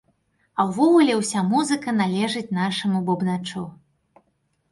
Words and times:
А 0.61 0.63
ўвогуле 0.69 1.17
ўся 1.17 1.43
музыка 1.49 1.93
належыць 1.99 2.55
нашаму 2.59 2.97
бубначу. 3.09 3.61